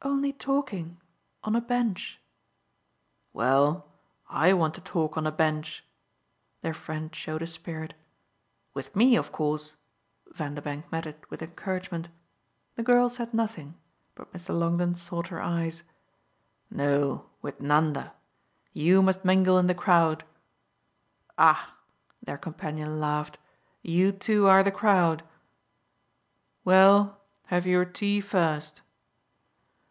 [0.00, 1.00] "Only talking
[1.42, 2.20] on a bench."
[3.32, 3.88] "Well,
[4.30, 5.82] I want to talk on a bench!"
[6.62, 7.94] Their friend showed a spirit.
[8.74, 9.74] "With me, of course?"
[10.28, 12.10] Vanderbank met it with encouragement.
[12.76, 13.74] The girl said nothing,
[14.14, 14.56] but Mr.
[14.56, 15.82] Longdon sought her eyes.
[16.70, 18.14] "No with Nanda.
[18.72, 20.22] You must mingle in the crowd."
[21.36, 21.74] "Ah,"
[22.20, 23.36] the their companion laughed,
[23.82, 25.24] "you two are the crowd!"
[26.64, 28.80] "Well have your tea first."